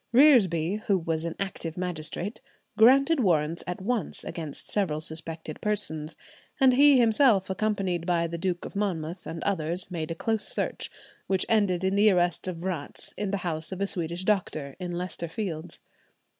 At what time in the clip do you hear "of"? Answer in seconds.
8.65-8.75, 12.47-12.57, 13.71-13.79